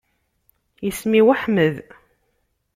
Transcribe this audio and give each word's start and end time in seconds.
Isem-iw 0.89 1.29
Ḥmed. 1.41 1.75